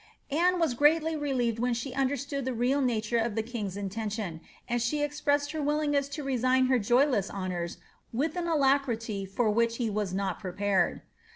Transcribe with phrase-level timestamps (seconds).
[0.15, 4.41] * Anne was greatly relieved when she understood the real nature of the king^s intention,
[4.67, 7.77] and she expressed her willingness to resign her joyless honours
[8.11, 11.03] with an alacrity for which he was not prepared.